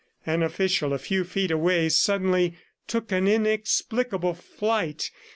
[0.25, 2.57] An official a few feet away suddenly
[2.87, 5.11] took an inexplicable flight.